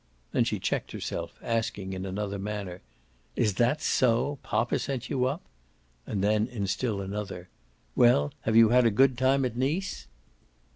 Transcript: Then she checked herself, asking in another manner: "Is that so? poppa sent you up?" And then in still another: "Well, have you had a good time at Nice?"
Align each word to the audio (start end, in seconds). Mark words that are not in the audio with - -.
Then 0.31 0.45
she 0.45 0.57
checked 0.57 0.93
herself, 0.93 1.37
asking 1.43 1.93
in 1.93 2.07
another 2.07 2.39
manner: 2.39 2.81
"Is 3.35 3.53
that 3.61 3.83
so? 3.83 4.39
poppa 4.41 4.79
sent 4.79 5.11
you 5.11 5.25
up?" 5.25 5.43
And 6.07 6.23
then 6.23 6.47
in 6.47 6.65
still 6.65 7.01
another: 7.01 7.49
"Well, 7.95 8.33
have 8.41 8.55
you 8.55 8.69
had 8.69 8.87
a 8.87 8.89
good 8.89 9.15
time 9.15 9.45
at 9.45 9.55
Nice?" 9.55 10.07